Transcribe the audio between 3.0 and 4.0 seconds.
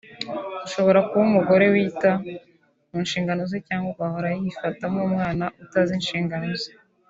nshingano ze cyangwa